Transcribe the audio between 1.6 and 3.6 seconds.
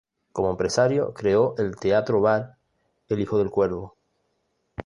teatro-bar "El hijo del